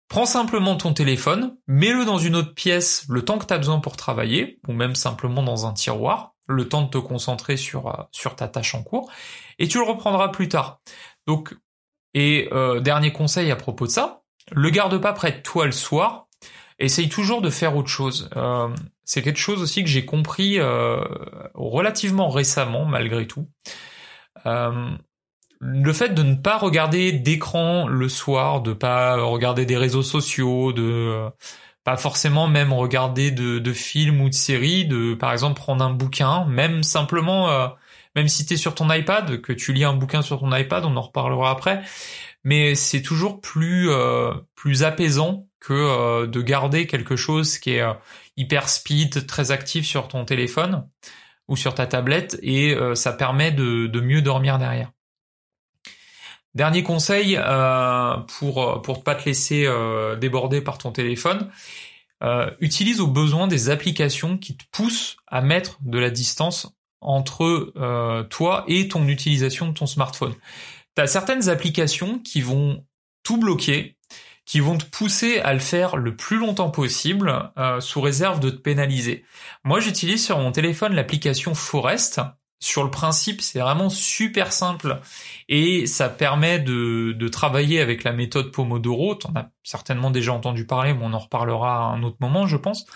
prends 0.06 0.26
simplement 0.26 0.76
ton 0.76 0.92
téléphone, 0.92 1.56
mets-le 1.66 2.04
dans 2.04 2.18
une 2.18 2.36
autre 2.36 2.54
pièce 2.54 3.04
le 3.08 3.24
temps 3.24 3.38
que 3.38 3.46
tu 3.46 3.52
as 3.54 3.58
besoin 3.58 3.80
pour 3.80 3.96
travailler 3.96 4.60
ou 4.68 4.72
même 4.72 4.94
simplement 4.94 5.42
dans 5.42 5.66
un 5.66 5.72
tiroir, 5.72 6.36
le 6.46 6.68
temps 6.68 6.82
de 6.82 6.90
te 6.90 6.98
concentrer 6.98 7.56
sur 7.56 7.88
euh, 7.88 8.04
sur 8.12 8.36
ta 8.36 8.46
tâche 8.46 8.76
en 8.76 8.84
cours 8.84 9.10
et 9.58 9.66
tu 9.66 9.78
le 9.78 9.84
reprendras 9.84 10.28
plus 10.28 10.48
tard. 10.48 10.80
Donc 11.26 11.52
et 12.14 12.48
euh, 12.52 12.78
dernier 12.78 13.12
conseil 13.12 13.50
à 13.50 13.56
propos 13.56 13.86
de 13.86 13.90
ça, 13.90 14.22
le 14.52 14.70
garde 14.70 14.96
pas 14.98 15.12
près 15.12 15.32
de 15.32 15.38
toi 15.38 15.66
le 15.66 15.72
soir. 15.72 16.25
Essaye 16.78 17.08
toujours 17.08 17.40
de 17.40 17.50
faire 17.50 17.76
autre 17.76 17.88
chose. 17.88 18.28
Euh, 18.36 18.68
c'est 19.04 19.22
quelque 19.22 19.38
chose 19.38 19.62
aussi 19.62 19.82
que 19.82 19.88
j'ai 19.88 20.04
compris 20.04 20.58
euh, 20.58 21.00
relativement 21.54 22.28
récemment, 22.28 22.84
malgré 22.84 23.26
tout. 23.26 23.48
Euh, 24.44 24.90
le 25.58 25.92
fait 25.92 26.10
de 26.10 26.22
ne 26.22 26.34
pas 26.34 26.58
regarder 26.58 27.12
d'écran 27.12 27.86
le 27.86 28.08
soir, 28.08 28.60
de 28.60 28.74
pas 28.74 29.16
regarder 29.16 29.64
des 29.64 29.78
réseaux 29.78 30.02
sociaux, 30.02 30.72
de 30.72 31.28
pas 31.82 31.96
forcément 31.96 32.46
même 32.46 32.72
regarder 32.72 33.30
de, 33.30 33.72
films 33.72 34.20
ou 34.20 34.28
de 34.28 34.34
séries, 34.34 34.84
de 34.84 35.14
par 35.14 35.32
exemple 35.32 35.58
prendre 35.58 35.82
un 35.82 35.94
bouquin, 35.94 36.44
même 36.44 36.82
simplement, 36.82 37.70
même 38.16 38.28
si 38.28 38.44
tu 38.44 38.54
es 38.54 38.56
sur 38.56 38.74
ton 38.74 38.92
iPad, 38.92 39.40
que 39.40 39.52
tu 39.52 39.72
lis 39.72 39.84
un 39.84 39.94
bouquin 39.94 40.20
sur 40.20 40.40
ton 40.40 40.54
iPad, 40.54 40.84
on 40.84 40.96
en 40.96 41.02
reparlera 41.02 41.50
après, 41.50 41.82
mais 42.46 42.76
c'est 42.76 43.02
toujours 43.02 43.40
plus 43.40 43.90
euh, 43.90 44.32
plus 44.54 44.84
apaisant 44.84 45.45
que 45.60 45.72
euh, 45.72 46.26
de 46.26 46.40
garder 46.40 46.86
quelque 46.86 47.16
chose 47.16 47.58
qui 47.58 47.72
est 47.72 47.82
euh, 47.82 47.92
hyper 48.36 48.68
speed, 48.68 49.26
très 49.26 49.50
actif 49.50 49.86
sur 49.86 50.08
ton 50.08 50.24
téléphone 50.24 50.88
ou 51.48 51.56
sur 51.56 51.74
ta 51.74 51.86
tablette 51.86 52.38
et 52.42 52.76
ça 52.94 53.12
permet 53.12 53.52
de, 53.52 54.00
mieux 54.00 54.20
dormir 54.20 54.58
derrière. 54.58 54.90
Dernier 56.54 56.82
conseil 56.82 57.38
pour 58.38 58.82
pour 58.82 59.04
pas 59.04 59.14
te 59.14 59.26
laisser 59.26 59.64
déborder 60.20 60.60
par 60.60 60.76
ton 60.76 60.90
téléphone, 60.90 61.48
utilise 62.58 63.00
au 63.00 63.06
besoin 63.06 63.46
des 63.46 63.70
applications 63.70 64.38
qui 64.38 64.56
te 64.56 64.64
poussent 64.72 65.18
à 65.28 65.40
mettre 65.40 65.78
de 65.82 66.00
la 66.00 66.10
distance 66.10 66.74
entre 67.00 67.72
toi 68.28 68.64
et 68.66 68.88
ton 68.88 69.06
utilisation 69.06 69.68
de 69.68 69.72
ton 69.72 69.86
smartphone. 69.86 70.34
T'as 70.96 71.06
certaines 71.06 71.48
applications 71.48 72.18
qui 72.18 72.40
vont 72.40 72.84
tout 73.22 73.36
bloquer, 73.36 73.95
qui 74.46 74.60
vont 74.60 74.78
te 74.78 74.84
pousser 74.84 75.40
à 75.40 75.52
le 75.52 75.58
faire 75.58 75.96
le 75.96 76.14
plus 76.14 76.38
longtemps 76.38 76.70
possible, 76.70 77.50
euh, 77.58 77.80
sous 77.80 78.00
réserve 78.00 78.40
de 78.40 78.48
te 78.48 78.56
pénaliser. 78.56 79.24
Moi, 79.64 79.80
j'utilise 79.80 80.24
sur 80.24 80.38
mon 80.38 80.52
téléphone 80.52 80.94
l'application 80.94 81.54
Forest. 81.54 82.20
Sur 82.58 82.84
le 82.84 82.90
principe, 82.90 83.42
c'est 83.42 83.58
vraiment 83.58 83.90
super 83.90 84.50
simple 84.50 85.00
et 85.48 85.86
ça 85.86 86.08
permet 86.08 86.58
de, 86.58 87.12
de 87.12 87.28
travailler 87.28 87.80
avec 87.80 88.02
la 88.02 88.12
méthode 88.12 88.50
Pomodoro. 88.50 89.16
T'en 89.16 89.34
as 89.34 89.50
certainement 89.62 90.10
déjà 90.10 90.32
entendu 90.32 90.64
parler, 90.64 90.94
mais 90.94 91.04
on 91.04 91.12
en 91.12 91.18
reparlera 91.18 91.78
à 91.78 91.82
un 91.90 92.02
autre 92.02 92.16
moment, 92.20 92.46
je 92.46 92.56
pense. 92.56 92.86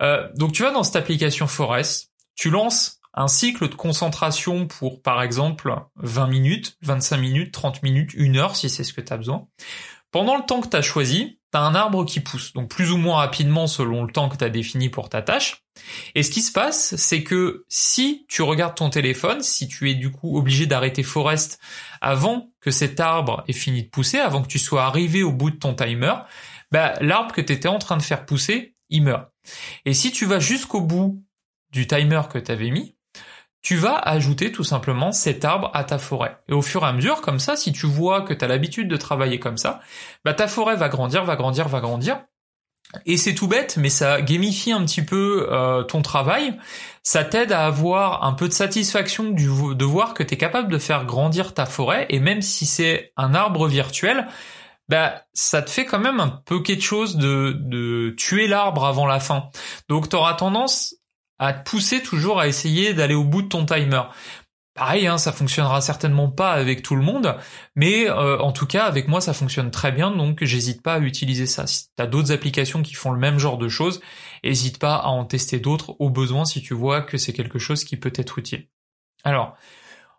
Euh, 0.00 0.28
donc 0.36 0.52
tu 0.52 0.62
vas 0.62 0.70
dans 0.70 0.84
cette 0.84 0.96
application 0.96 1.46
Forest, 1.46 2.12
tu 2.34 2.48
lances 2.48 3.00
un 3.14 3.28
cycle 3.28 3.68
de 3.68 3.74
concentration 3.74 4.66
pour, 4.66 5.02
par 5.02 5.22
exemple, 5.22 5.74
20 5.96 6.28
minutes, 6.28 6.76
25 6.82 7.16
minutes, 7.16 7.52
30 7.52 7.82
minutes, 7.82 8.14
une 8.14 8.36
heure, 8.36 8.54
si 8.54 8.70
c'est 8.70 8.84
ce 8.84 8.92
que 8.92 9.00
tu 9.00 9.12
as 9.12 9.16
besoin. 9.16 9.48
Pendant 10.10 10.36
le 10.36 10.44
temps 10.44 10.60
que 10.60 10.68
tu 10.68 10.76
as 10.76 10.82
choisi, 10.82 11.38
tu 11.52 11.58
as 11.58 11.62
un 11.62 11.74
arbre 11.74 12.04
qui 12.04 12.20
pousse, 12.20 12.52
donc 12.52 12.70
plus 12.70 12.90
ou 12.92 12.96
moins 12.96 13.16
rapidement 13.16 13.66
selon 13.66 14.04
le 14.04 14.12
temps 14.12 14.28
que 14.28 14.36
tu 14.36 14.44
as 14.44 14.50
défini 14.50 14.88
pour 14.88 15.08
ta 15.08 15.22
tâche. 15.22 15.64
Et 16.14 16.22
ce 16.22 16.30
qui 16.30 16.42
se 16.42 16.52
passe, 16.52 16.96
c'est 16.96 17.22
que 17.22 17.64
si 17.68 18.26
tu 18.28 18.42
regardes 18.42 18.74
ton 18.74 18.90
téléphone, 18.90 19.42
si 19.42 19.68
tu 19.68 19.90
es 19.90 19.94
du 19.94 20.10
coup 20.10 20.36
obligé 20.36 20.66
d'arrêter 20.66 21.02
Forest 21.02 21.58
avant 22.00 22.50
que 22.60 22.70
cet 22.70 23.00
arbre 23.00 23.44
ait 23.48 23.52
fini 23.52 23.84
de 23.84 23.88
pousser, 23.88 24.18
avant 24.18 24.42
que 24.42 24.48
tu 24.48 24.58
sois 24.58 24.84
arrivé 24.84 25.22
au 25.22 25.32
bout 25.32 25.50
de 25.50 25.56
ton 25.56 25.74
timer, 25.74 26.14
bah, 26.70 26.94
l'arbre 27.00 27.32
que 27.32 27.40
tu 27.40 27.52
étais 27.52 27.68
en 27.68 27.78
train 27.78 27.96
de 27.96 28.02
faire 28.02 28.26
pousser, 28.26 28.74
il 28.90 29.02
meurt. 29.02 29.28
Et 29.84 29.94
si 29.94 30.12
tu 30.12 30.26
vas 30.26 30.40
jusqu'au 30.40 30.80
bout 30.80 31.24
du 31.70 31.86
timer 31.86 32.22
que 32.30 32.38
tu 32.38 32.50
avais 32.50 32.70
mis, 32.70 32.96
tu 33.62 33.76
vas 33.76 33.96
ajouter 33.96 34.52
tout 34.52 34.64
simplement 34.64 35.12
cet 35.12 35.44
arbre 35.44 35.70
à 35.74 35.84
ta 35.84 35.98
forêt. 35.98 36.38
Et 36.48 36.52
au 36.52 36.62
fur 36.62 36.82
et 36.82 36.86
à 36.86 36.92
mesure, 36.92 37.20
comme 37.20 37.38
ça, 37.38 37.56
si 37.56 37.72
tu 37.72 37.86
vois 37.86 38.22
que 38.22 38.32
tu 38.32 38.44
as 38.44 38.48
l'habitude 38.48 38.88
de 38.88 38.96
travailler 38.96 39.40
comme 39.40 39.58
ça, 39.58 39.80
bah 40.24 40.34
ta 40.34 40.48
forêt 40.48 40.76
va 40.76 40.88
grandir, 40.88 41.24
va 41.24 41.36
grandir, 41.36 41.68
va 41.68 41.80
grandir. 41.80 42.20
Et 43.04 43.18
c'est 43.18 43.34
tout 43.34 43.48
bête, 43.48 43.76
mais 43.76 43.90
ça 43.90 44.22
gamifie 44.22 44.72
un 44.72 44.82
petit 44.84 45.02
peu 45.02 45.48
euh, 45.50 45.82
ton 45.82 46.00
travail. 46.00 46.58
Ça 47.02 47.22
t'aide 47.22 47.52
à 47.52 47.66
avoir 47.66 48.24
un 48.24 48.32
peu 48.32 48.48
de 48.48 48.52
satisfaction 48.52 49.24
du, 49.24 49.46
de 49.46 49.84
voir 49.84 50.14
que 50.14 50.22
tu 50.22 50.34
es 50.34 50.36
capable 50.38 50.72
de 50.72 50.78
faire 50.78 51.04
grandir 51.04 51.52
ta 51.52 51.66
forêt. 51.66 52.06
Et 52.08 52.20
même 52.20 52.40
si 52.40 52.64
c'est 52.64 53.12
un 53.16 53.34
arbre 53.34 53.66
virtuel, 53.66 54.26
bah 54.88 55.22
ça 55.34 55.60
te 55.60 55.68
fait 55.68 55.84
quand 55.84 55.98
même 55.98 56.18
un 56.18 56.28
peu 56.28 56.62
quelque 56.62 56.82
chose 56.82 57.16
de, 57.16 57.56
de 57.60 58.14
tuer 58.16 58.46
l'arbre 58.48 58.86
avant 58.86 59.06
la 59.06 59.20
fin. 59.20 59.50
Donc 59.90 60.08
tu 60.08 60.16
auras 60.16 60.34
tendance 60.34 60.94
à 61.38 61.52
te 61.52 61.68
pousser 61.68 62.02
toujours 62.02 62.40
à 62.40 62.48
essayer 62.48 62.94
d'aller 62.94 63.14
au 63.14 63.24
bout 63.24 63.42
de 63.42 63.48
ton 63.48 63.64
timer. 63.64 64.02
Pareil, 64.78 65.08
hein, 65.08 65.18
ça 65.18 65.32
fonctionnera 65.32 65.80
certainement 65.80 66.30
pas 66.30 66.52
avec 66.52 66.82
tout 66.82 66.94
le 66.94 67.02
monde, 67.02 67.36
mais 67.74 68.08
euh, 68.08 68.38
en 68.38 68.52
tout 68.52 68.66
cas 68.66 68.84
avec 68.84 69.08
moi 69.08 69.20
ça 69.20 69.32
fonctionne 69.32 69.72
très 69.72 69.90
bien, 69.90 70.12
donc 70.12 70.44
j'hésite 70.44 70.82
pas 70.82 70.94
à 70.94 70.98
utiliser 71.00 71.46
ça. 71.46 71.66
Si 71.66 71.86
tu 71.96 72.00
as 72.00 72.06
d'autres 72.06 72.30
applications 72.30 72.82
qui 72.82 72.94
font 72.94 73.10
le 73.10 73.18
même 73.18 73.40
genre 73.40 73.58
de 73.58 73.68
choses, 73.68 74.00
n'hésite 74.44 74.78
pas 74.78 74.94
à 74.94 75.08
en 75.08 75.24
tester 75.24 75.58
d'autres 75.58 75.96
au 75.98 76.10
besoin 76.10 76.44
si 76.44 76.62
tu 76.62 76.74
vois 76.74 77.02
que 77.02 77.18
c'est 77.18 77.32
quelque 77.32 77.58
chose 77.58 77.82
qui 77.82 77.96
peut 77.96 78.12
être 78.14 78.38
utile. 78.38 78.68
Alors, 79.24 79.56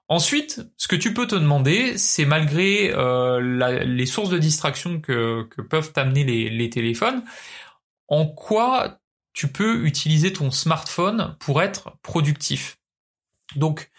ensuite, 0.10 0.62
ce 0.76 0.90
que 0.90 0.98
tu 0.98 1.14
peux 1.14 1.26
te 1.26 1.36
demander, 1.36 1.98
c'est 1.98 2.26
malgré 2.26 2.92
euh, 2.94 3.40
les 3.86 4.06
sources 4.06 4.30
de 4.30 4.38
distraction 4.38 5.00
que, 5.00 5.48
peuvent 5.70 5.94
t'amener 5.94 6.26
les, 6.26 6.50
les 6.50 6.70
téléphones, 6.70 7.24
en 8.10 8.26
quoi 8.26 9.00
tu 9.33 9.48
peux 9.48 9.86
utiliser 9.86 10.33
ton 10.33 10.51
smartphone 10.51 11.36
pour 11.39 11.62
être 11.62 11.98
productif. 12.01 12.79
Donc, 13.55 13.91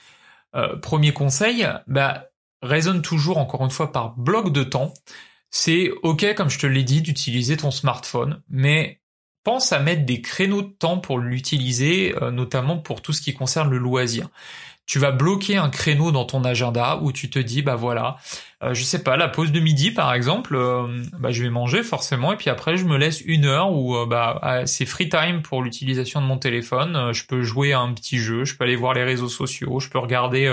euh, 0.55 0.77
premier 0.77 1.13
conseil, 1.13 1.67
bah, 1.87 2.27
raisonne 2.63 3.03
toujours 3.03 3.39
encore 3.39 3.65
une 3.65 3.71
fois 3.71 3.93
par 3.93 4.17
bloc 4.17 4.53
de 4.53 4.65
temps. 4.65 4.95
C'est 5.51 5.91
ok, 6.03 6.35
comme 6.35 6.51
je 6.51 6.59
te 6.59 6.67
l'ai 6.67 6.85
dit, 6.85 7.03
d'utiliser 7.03 7.57
ton 7.57 7.71
smartphone, 7.71 8.43
mais 8.49 9.01
pense 9.43 9.73
à 9.73 9.81
mettre 9.81 10.05
des 10.05 10.21
créneaux 10.21 10.63
de 10.63 10.69
temps 10.69 10.99
pour 10.99 11.19
l'utiliser, 11.19 12.15
euh, 12.23 12.31
notamment 12.31 12.79
pour 12.79 13.03
tout 13.03 13.13
ce 13.13 13.21
qui 13.23 13.35
concerne 13.35 13.71
le 13.71 13.79
loisir 13.79 14.29
tu 14.91 14.99
vas 14.99 15.13
bloquer 15.13 15.57
un 15.57 15.69
créneau 15.69 16.11
dans 16.11 16.25
ton 16.25 16.43
agenda 16.43 16.99
où 17.01 17.13
tu 17.13 17.31
te 17.31 17.39
dis 17.39 17.63
bah 17.63 17.77
voilà, 17.77 18.17
euh, 18.65 18.75
je 18.75 18.83
sais 18.83 19.05
pas, 19.05 19.17
la 19.17 19.29
pause 19.29 19.53
de 19.53 19.61
midi 19.61 19.93
par 19.93 20.13
exemple, 20.13 20.57
euh, 20.57 21.05
bah 21.17 21.31
je 21.31 21.45
vais 21.45 21.49
manger 21.49 21.85
forcément 21.85 22.33
et 22.33 22.37
puis 22.37 22.51
après 22.51 22.77
je 22.77 22.85
me 22.85 22.97
laisse 22.97 23.21
une 23.21 23.45
heure 23.45 23.71
où 23.71 23.95
euh, 23.95 24.07
bah 24.07 24.41
ah, 24.43 24.67
c'est 24.67 24.87
free 24.87 25.09
time 25.09 25.43
pour 25.43 25.63
l'utilisation 25.63 26.21
de 26.21 26.27
mon 26.27 26.39
téléphone. 26.39 27.13
je 27.13 27.25
peux 27.25 27.43
jouer 27.43 27.73
à 27.73 27.79
un 27.79 27.93
petit 27.93 28.19
jeu, 28.19 28.45
je 28.45 28.57
peux 28.57 28.65
aller 28.65 28.75
voir 28.75 28.93
les 28.93 29.05
réseaux 29.05 29.29
sociaux, 29.29 29.79
je 29.79 29.89
peux 29.89 30.01
regarder 30.01 30.53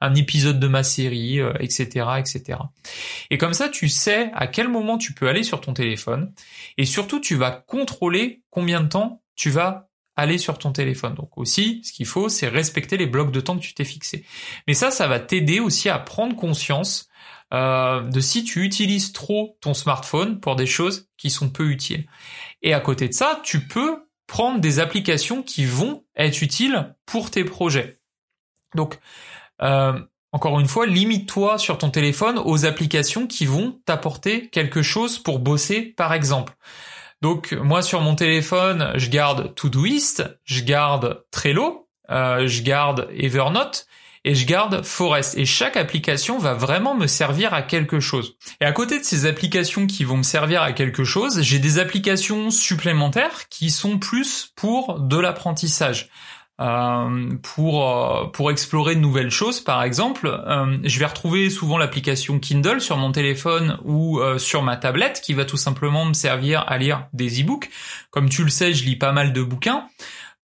un 0.00 0.14
épisode 0.14 0.60
de 0.60 0.68
ma 0.68 0.84
série, 0.84 1.40
etc., 1.58 2.06
etc. 2.18 2.60
Et 3.30 3.38
comme 3.38 3.52
ça, 3.52 3.68
tu 3.68 3.88
sais 3.88 4.30
à 4.32 4.46
quel 4.46 4.68
moment 4.68 4.96
tu 4.96 5.12
peux 5.12 5.26
aller 5.28 5.42
sur 5.42 5.60
ton 5.60 5.72
téléphone 5.72 6.32
et 6.78 6.84
surtout 6.84 7.18
tu 7.18 7.34
vas 7.34 7.50
contrôler 7.50 8.42
combien 8.48 8.80
de 8.80 8.88
temps 8.88 9.22
tu 9.34 9.50
vas 9.50 9.88
aller 10.16 10.38
sur 10.38 10.58
ton 10.58 10.72
téléphone. 10.72 11.14
Donc 11.14 11.36
aussi, 11.36 11.82
ce 11.84 11.92
qu'il 11.92 12.06
faut, 12.06 12.28
c'est 12.28 12.48
respecter 12.48 12.96
les 12.96 13.06
blocs 13.06 13.32
de 13.32 13.40
temps 13.40 13.56
que 13.56 13.62
tu 13.62 13.74
t'es 13.74 13.84
fixé. 13.84 14.24
Mais 14.66 14.74
ça, 14.74 14.90
ça 14.90 15.06
va 15.06 15.20
t'aider 15.20 15.60
aussi 15.60 15.88
à 15.88 15.98
prendre 15.98 16.36
conscience 16.36 17.08
euh, 17.52 18.00
de 18.02 18.20
si 18.20 18.44
tu 18.44 18.64
utilises 18.64 19.12
trop 19.12 19.58
ton 19.60 19.74
smartphone 19.74 20.40
pour 20.40 20.56
des 20.56 20.66
choses 20.66 21.08
qui 21.18 21.30
sont 21.30 21.50
peu 21.50 21.70
utiles. 21.70 22.06
Et 22.62 22.72
à 22.74 22.80
côté 22.80 23.08
de 23.08 23.14
ça, 23.14 23.40
tu 23.42 23.66
peux 23.66 24.06
prendre 24.26 24.60
des 24.60 24.78
applications 24.80 25.42
qui 25.42 25.64
vont 25.64 26.04
être 26.16 26.42
utiles 26.42 26.94
pour 27.04 27.30
tes 27.30 27.44
projets. 27.44 28.00
Donc, 28.74 28.98
euh, 29.60 29.98
encore 30.32 30.58
une 30.60 30.68
fois, 30.68 30.86
limite-toi 30.86 31.58
sur 31.58 31.76
ton 31.76 31.90
téléphone 31.90 32.38
aux 32.38 32.64
applications 32.64 33.26
qui 33.26 33.44
vont 33.44 33.82
t'apporter 33.84 34.48
quelque 34.48 34.80
chose 34.80 35.18
pour 35.18 35.38
bosser, 35.38 35.82
par 35.82 36.14
exemple. 36.14 36.54
Donc 37.22 37.52
moi 37.52 37.82
sur 37.82 38.00
mon 38.00 38.16
téléphone, 38.16 38.92
je 38.96 39.08
garde 39.08 39.54
Todoist, 39.54 40.24
je 40.44 40.62
garde 40.62 41.24
Trello, 41.30 41.88
euh, 42.10 42.48
je 42.48 42.62
garde 42.62 43.08
Evernote 43.16 43.86
et 44.24 44.34
je 44.34 44.44
garde 44.44 44.84
Forest. 44.84 45.38
Et 45.38 45.46
chaque 45.46 45.76
application 45.76 46.38
va 46.38 46.54
vraiment 46.54 46.96
me 46.96 47.06
servir 47.06 47.54
à 47.54 47.62
quelque 47.62 48.00
chose. 48.00 48.36
Et 48.60 48.64
à 48.64 48.72
côté 48.72 48.98
de 48.98 49.04
ces 49.04 49.26
applications 49.26 49.86
qui 49.86 50.02
vont 50.02 50.16
me 50.16 50.22
servir 50.24 50.62
à 50.62 50.72
quelque 50.72 51.04
chose, 51.04 51.42
j'ai 51.42 51.60
des 51.60 51.78
applications 51.78 52.50
supplémentaires 52.50 53.48
qui 53.48 53.70
sont 53.70 53.98
plus 53.98 54.52
pour 54.56 54.98
de 54.98 55.16
l'apprentissage. 55.16 56.10
Euh, 56.62 57.30
pour 57.42 57.90
euh, 57.90 58.26
pour 58.26 58.52
explorer 58.52 58.94
de 58.94 59.00
nouvelles 59.00 59.32
choses 59.32 59.60
par 59.60 59.82
exemple 59.82 60.28
euh, 60.28 60.78
je 60.84 60.98
vais 61.00 61.06
retrouver 61.06 61.50
souvent 61.50 61.76
l'application 61.76 62.38
Kindle 62.38 62.80
sur 62.80 62.96
mon 62.98 63.10
téléphone 63.10 63.78
ou 63.84 64.20
sur 64.38 64.62
ma 64.62 64.76
tablette 64.76 65.22
qui 65.24 65.34
va 65.34 65.44
tout 65.44 65.56
simplement 65.56 66.04
me 66.04 66.12
servir 66.12 66.64
à 66.68 66.78
lire 66.78 67.08
des 67.12 67.42
e-books. 67.42 67.68
Comme 68.10 68.28
tu 68.28 68.44
le 68.44 68.50
sais 68.50 68.74
je 68.74 68.84
lis 68.84 68.96
pas 68.96 69.10
mal 69.12 69.32
de 69.32 69.42
bouquins 69.42 69.88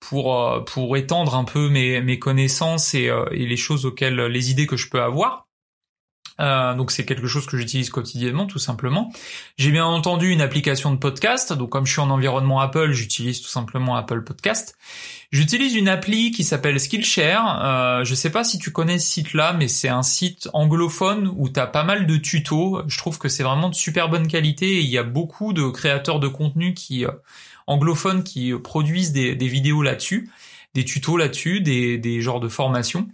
pour 0.00 0.64
pour 0.64 0.96
étendre 0.96 1.36
un 1.36 1.44
peu 1.44 1.68
mes 1.68 2.00
mes 2.00 2.18
connaissances 2.18 2.94
et, 2.94 3.12
et 3.30 3.46
les 3.46 3.56
choses 3.56 3.86
auxquelles 3.86 4.16
les 4.16 4.50
idées 4.50 4.66
que 4.66 4.76
je 4.76 4.88
peux 4.88 5.02
avoir 5.02 5.47
euh, 6.40 6.74
donc 6.74 6.90
c'est 6.90 7.04
quelque 7.04 7.26
chose 7.26 7.46
que 7.46 7.56
j'utilise 7.56 7.90
quotidiennement 7.90 8.46
tout 8.46 8.58
simplement. 8.58 9.12
J'ai 9.56 9.70
bien 9.70 9.84
entendu 9.84 10.30
une 10.30 10.40
application 10.40 10.92
de 10.92 10.96
podcast, 10.96 11.52
donc 11.52 11.70
comme 11.70 11.86
je 11.86 11.92
suis 11.92 12.00
en 12.00 12.10
environnement 12.10 12.60
Apple, 12.60 12.92
j'utilise 12.92 13.40
tout 13.40 13.48
simplement 13.48 13.96
Apple 13.96 14.22
Podcast. 14.22 14.76
J'utilise 15.30 15.74
une 15.74 15.88
appli 15.88 16.30
qui 16.30 16.44
s'appelle 16.44 16.80
Skillshare. 16.80 17.64
Euh, 17.64 18.04
je 18.04 18.14
sais 18.14 18.30
pas 18.30 18.44
si 18.44 18.58
tu 18.58 18.72
connais 18.72 18.98
ce 18.98 19.08
site-là, 19.08 19.52
mais 19.52 19.68
c'est 19.68 19.88
un 19.88 20.02
site 20.02 20.48
anglophone 20.52 21.30
où 21.36 21.48
tu 21.48 21.60
as 21.60 21.66
pas 21.66 21.84
mal 21.84 22.06
de 22.06 22.16
tutos. 22.16 22.82
Je 22.86 22.98
trouve 22.98 23.18
que 23.18 23.28
c'est 23.28 23.42
vraiment 23.42 23.68
de 23.68 23.74
super 23.74 24.08
bonne 24.08 24.28
qualité 24.28 24.78
et 24.78 24.80
il 24.80 24.88
y 24.88 24.98
a 24.98 25.02
beaucoup 25.02 25.52
de 25.52 25.68
créateurs 25.68 26.20
de 26.20 26.28
contenu 26.28 26.72
qui 26.72 27.04
euh, 27.04 27.10
anglophones 27.66 28.24
qui 28.24 28.52
produisent 28.54 29.12
des, 29.12 29.34
des 29.34 29.48
vidéos 29.48 29.82
là-dessus, 29.82 30.30
des 30.74 30.84
tutos 30.84 31.16
là-dessus, 31.16 31.60
des, 31.60 31.98
des 31.98 32.20
genres 32.20 32.40
de 32.40 32.48
formations. 32.48 33.08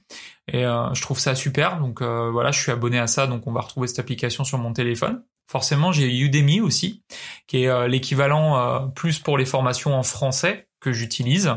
Et 0.53 0.65
euh, 0.65 0.93
je 0.95 1.03
trouve 1.03 1.19
ça 1.19 1.35
super. 1.35 1.79
Donc 1.79 2.03
euh, 2.03 2.31
voilà, 2.31 2.51
je 2.51 2.61
suis 2.61 2.73
abonné 2.73 2.99
à 2.99 3.07
ça, 3.07 3.27
donc 3.27 3.47
on 3.47 3.53
va 3.53 3.61
retrouver 3.61 3.89
cette 3.89 3.99
application 3.99 4.45
sur 4.45 4.59
mon 4.59 4.73
téléphone. 4.73 5.23
Forcément, 5.47 5.93
j'ai 5.93 6.11
Udemy 6.11 6.61
aussi, 6.61 7.03
qui 7.47 7.65
est 7.65 7.69
euh, 7.69 7.87
l'équivalent 7.87 8.89
plus 8.91 9.19
pour 9.19 9.39
les 9.39 9.45
formations 9.45 9.95
en 9.95 10.03
français 10.03 10.69
que 10.81 10.93
j'utilise. 10.93 11.55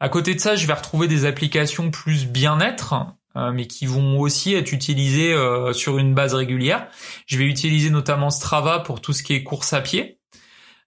À 0.00 0.08
côté 0.08 0.34
de 0.34 0.40
ça, 0.40 0.56
je 0.56 0.66
vais 0.66 0.72
retrouver 0.72 1.06
des 1.06 1.24
applications 1.24 1.90
plus 1.90 2.26
bien-être, 2.26 2.94
mais 3.36 3.66
qui 3.66 3.86
vont 3.86 4.18
aussi 4.18 4.52
être 4.52 4.72
utilisées 4.72 5.32
sur 5.72 5.98
une 5.98 6.12
base 6.12 6.34
régulière. 6.34 6.88
Je 7.26 7.38
vais 7.38 7.44
utiliser 7.44 7.88
notamment 7.88 8.30
Strava 8.30 8.80
pour 8.80 9.00
tout 9.00 9.12
ce 9.12 9.22
qui 9.22 9.34
est 9.34 9.44
course 9.44 9.72
à 9.72 9.80
pied. 9.80 10.18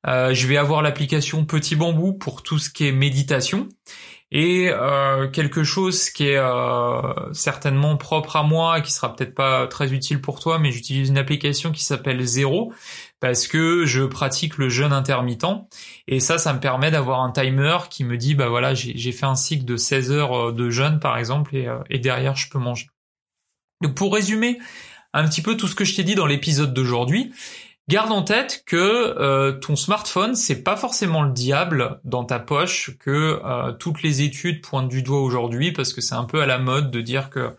je 0.06 0.48
vais 0.48 0.58
avoir 0.58 0.82
l'application 0.82 1.46
Petit 1.46 1.78
Bambou 1.78 2.12
pour 2.12 2.44
tout 2.44 2.60
ce 2.60 2.70
qui 2.70 2.88
est 2.88 2.92
méditation 2.92 3.70
et 4.32 4.70
euh, 4.70 5.29
quelque 5.29 5.63
chose 5.63 6.10
qui 6.10 6.27
est 6.27 6.38
euh, 6.38 7.34
certainement 7.34 7.96
propre 7.96 8.36
à 8.36 8.44
moi, 8.44 8.82
qui 8.82 8.91
sera 8.91 9.15
peut-être 9.15 9.36
pas 9.36 9.67
très 9.67 9.94
utile 9.94 10.20
pour 10.20 10.39
toi, 10.39 10.58
mais 10.58 10.72
j'utilise 10.72 11.10
une 11.10 11.17
application 11.17 11.72
qui 11.72 11.84
s'appelle 11.84 12.24
Zero 12.25 12.74
parce 13.20 13.48
que 13.48 13.86
je 13.86 14.03
pratique 14.03 14.58
le 14.58 14.67
jeûne 14.67 14.94
intermittent 14.94 15.46
et 16.08 16.20
ça, 16.20 16.38
ça 16.38 16.53
me 16.53 16.60
permet 16.60 16.91
d'avoir 16.91 17.22
un 17.22 17.32
timer 17.32 17.77
qui 17.89 18.03
me 18.03 18.17
dit 18.17 18.36
bah 18.36 18.50
voilà 18.50 18.74
j'ai 18.74 19.12
fait 19.12 19.25
un 19.25 19.36
cycle 19.36 19.65
de 19.65 19.77
16 19.77 20.12
heures 20.12 20.50
euh, 20.50 20.51
de 20.51 20.70
jeûne 20.70 21.00
par 21.00 21.17
exemple 21.17 21.55
et, 21.55 21.67
et 21.89 22.00
derrière 22.00 22.36
je 22.36 22.50
peux 22.50 22.60
manger. 22.60 22.88
Donc 23.82 23.96
pour 23.96 24.13
résumer 24.13 24.58
un 25.13 25.27
petit 25.27 25.41
peu 25.41 25.55
tout 25.55 25.67
ce 25.67 25.75
que 25.75 25.86
je 25.86 25.96
t'ai 25.96 26.03
dit 26.03 26.15
dans 26.15 26.25
l'épisode 26.25 26.74
d'aujourd'hui, 26.74 27.32
Garde 27.88 28.12
en 28.12 28.24
tête 28.24 28.63
que 28.65 28.75
euh, 28.77 29.51
ton 29.51 29.75
smartphone, 29.75 30.34
c'est 30.34 30.63
pas 30.63 30.75
forcément 30.75 31.22
le 31.22 31.32
diable 31.32 32.00
dans 32.04 32.24
ta 32.24 32.39
poche, 32.39 32.98
que 33.00 33.39
euh, 33.46 33.74
toutes 33.74 34.01
les 34.01 34.24
études 34.24 34.63
pointent 34.63 34.89
du 34.89 35.04
doigt 35.04 35.22
aujourd'hui, 35.22 35.72
parce 35.72 35.94
que 35.94 36.01
c'est 36.01 36.15
un 36.15 36.24
peu 36.24 36.42
à 36.42 36.48
la 36.48 36.58
mode 36.58 36.89
de 36.89 37.00
dire 37.01 37.30
que 37.30 37.56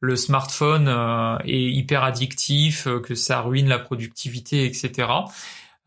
le 0.00 0.14
smartphone 0.16 0.88
euh, 0.88 1.38
est 1.46 1.70
hyper 1.72 2.04
addictif, 2.04 2.86
que 3.02 3.14
ça 3.14 3.40
ruine 3.40 3.66
la 3.66 3.78
productivité, 3.78 4.66
etc. 4.66 5.08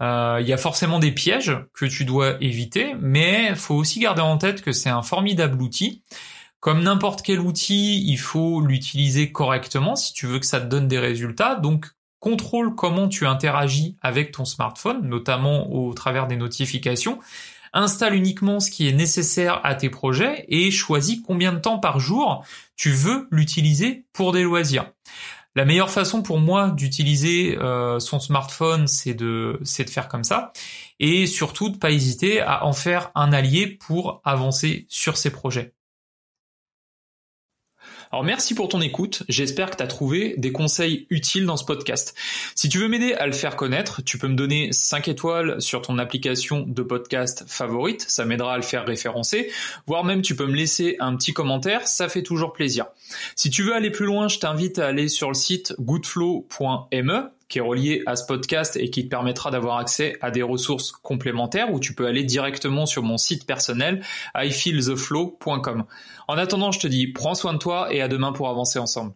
Il 0.01 0.47
y 0.47 0.53
a 0.53 0.57
forcément 0.57 0.97
des 0.97 1.11
pièges 1.11 1.55
que 1.73 1.85
tu 1.85 2.05
dois 2.05 2.41
éviter, 2.41 2.95
mais 2.99 3.53
faut 3.55 3.75
aussi 3.75 3.99
garder 3.99 4.21
en 4.21 4.37
tête 4.37 4.63
que 4.63 4.71
c'est 4.71 4.89
un 4.89 5.03
formidable 5.03 5.61
outil. 5.61 6.01
Comme 6.59 6.81
n'importe 6.81 7.21
quel 7.21 7.39
outil, 7.39 8.03
il 8.07 8.17
faut 8.17 8.61
l'utiliser 8.61 9.31
correctement 9.31 9.95
si 9.95 10.11
tu 10.13 10.25
veux 10.25 10.39
que 10.39 10.47
ça 10.47 10.59
te 10.59 10.65
donne 10.65 10.87
des 10.87 10.99
résultats. 10.99 11.55
Donc 11.55 11.85
contrôle 12.25 12.73
comment 12.73 13.07
tu 13.07 13.27
interagis 13.27 13.97
avec 14.01 14.31
ton 14.31 14.45
smartphone, 14.45 15.07
notamment 15.07 15.71
au 15.71 15.93
travers 15.93 16.25
des 16.25 16.37
notifications, 16.37 17.19
installe 17.71 18.15
uniquement 18.15 18.59
ce 18.59 18.71
qui 18.71 18.89
est 18.89 18.93
nécessaire 18.93 19.61
à 19.63 19.75
tes 19.75 19.91
projets 19.91 20.43
et 20.47 20.71
choisis 20.71 21.21
combien 21.23 21.53
de 21.53 21.59
temps 21.59 21.77
par 21.77 21.99
jour 21.99 22.43
tu 22.75 22.89
veux 22.89 23.27
l'utiliser 23.29 24.05
pour 24.11 24.31
des 24.31 24.41
loisirs. 24.41 24.91
La 25.53 25.65
meilleure 25.65 25.91
façon 25.91 26.23
pour 26.23 26.39
moi 26.39 26.71
d'utiliser 26.71 27.59
euh, 27.59 27.99
son 27.99 28.19
smartphone, 28.19 28.87
c'est 28.87 29.13
de 29.13 29.59
c'est 29.63 29.83
de 29.83 29.91
faire 29.91 30.07
comme 30.07 30.23
ça, 30.23 30.51
et 30.99 31.27
surtout 31.27 31.69
de 31.69 31.77
pas 31.77 31.91
hésiter 31.91 32.41
à 32.41 32.65
en 32.65 32.73
faire 32.73 33.11
un 33.13 33.33
allié 33.33 33.67
pour 33.67 34.19
avancer 34.25 34.87
sur 34.89 35.15
ses 35.15 35.29
projets. 35.29 35.75
Alors 38.15 38.23
merci 38.23 38.55
pour 38.55 38.69
ton 38.69 38.79
écoute, 38.79 39.23
j'espère 39.27 39.69
que 39.69 39.75
tu 39.75 39.83
as 39.83 39.87
trouvé 39.87 40.35
des 40.37 40.53
conseils 40.53 41.05
utiles 41.09 41.45
dans 41.45 41.57
ce 41.57 41.65
podcast. 41.65 42.15
Si 42.55 42.69
tu 42.69 42.77
veux 42.77 42.87
m'aider 42.87 43.11
à 43.11 43.25
le 43.25 43.33
faire 43.33 43.57
connaître, 43.57 44.01
tu 44.01 44.17
peux 44.17 44.29
me 44.29 44.35
donner 44.35 44.69
5 44.71 45.09
étoiles 45.09 45.61
sur 45.61 45.81
ton 45.81 45.97
application 45.97 46.61
de 46.65 46.81
podcast 46.81 47.43
favorite, 47.45 48.05
ça 48.07 48.23
m'aidera 48.23 48.53
à 48.53 48.55
le 48.55 48.63
faire 48.63 48.85
référencer, 48.85 49.51
voire 49.85 50.05
même 50.05 50.21
tu 50.21 50.33
peux 50.33 50.45
me 50.45 50.55
laisser 50.55 50.95
un 51.01 51.17
petit 51.17 51.33
commentaire, 51.33 51.85
ça 51.89 52.07
fait 52.07 52.23
toujours 52.23 52.53
plaisir. 52.53 52.85
Si 53.35 53.49
tu 53.49 53.63
veux 53.63 53.75
aller 53.75 53.91
plus 53.91 54.05
loin, 54.05 54.29
je 54.29 54.39
t'invite 54.39 54.79
à 54.79 54.87
aller 54.87 55.09
sur 55.09 55.27
le 55.27 55.33
site 55.33 55.75
goodflow.me 55.77 57.31
qui 57.47 57.59
est 57.59 57.61
relié 57.61 58.01
à 58.05 58.15
ce 58.15 58.25
podcast 58.25 58.77
et 58.77 58.89
qui 58.89 59.03
te 59.05 59.09
permettra 59.09 59.51
d'avoir 59.51 59.77
accès 59.77 60.17
à 60.21 60.31
des 60.31 60.43
ressources 60.43 60.91
complémentaires 60.91 61.71
où 61.71 61.79
tu 61.79 61.93
peux 61.93 62.07
aller 62.07 62.23
directement 62.23 62.85
sur 62.85 63.03
mon 63.03 63.17
site 63.17 63.45
personnel 63.45 64.03
ifeeltheflow.com. 64.35 65.85
En 66.27 66.37
attendant, 66.37 66.71
je 66.71 66.79
te 66.79 66.87
dis 66.87 67.07
prends 67.07 67.35
soin 67.35 67.53
de 67.53 67.59
toi 67.59 67.93
et 67.93 68.01
à 68.01 68.07
demain 68.07 68.31
pour 68.31 68.49
avancer 68.49 68.79
ensemble. 68.79 69.13